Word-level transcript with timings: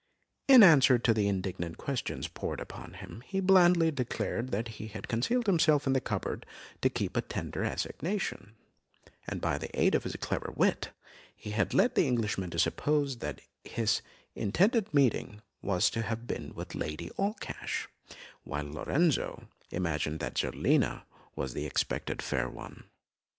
In 0.47 0.63
answer 0.63 0.97
to 0.97 1.13
the 1.13 1.27
indignant 1.27 1.77
questions 1.77 2.27
poured 2.27 2.59
upon 2.59 2.93
him, 2.93 3.21
he 3.23 3.39
blandly 3.39 3.91
declared 3.91 4.49
that 4.49 4.67
he 4.79 4.87
had 4.87 5.07
concealed 5.07 5.45
himself 5.45 5.85
in 5.85 5.93
the 5.93 6.01
cupboard 6.01 6.43
to 6.81 6.89
keep 6.89 7.15
a 7.15 7.21
tender 7.21 7.61
assignation; 7.61 8.55
and 9.27 9.39
by 9.39 9.59
the 9.59 9.69
aid 9.79 9.93
of 9.93 10.03
his 10.03 10.15
clever 10.15 10.51
wit, 10.55 10.89
he 11.35 11.53
led 11.55 11.93
the 11.93 12.07
Englishman 12.07 12.49
to 12.49 12.57
suppose 12.57 13.17
that 13.17 13.41
his 13.63 14.01
intended 14.33 14.91
meeting 14.91 15.43
was 15.61 15.87
to 15.91 16.01
have 16.01 16.25
been 16.25 16.55
with 16.55 16.73
Lady 16.73 17.11
Allcash, 17.19 17.87
whilst 18.43 18.73
Lorenzo 18.73 19.49
imagined 19.69 20.19
that 20.19 20.35
Zerlina 20.35 21.03
was 21.35 21.53
the 21.53 21.67
expected 21.67 22.23
fair 22.23 22.49
one. 22.49 22.85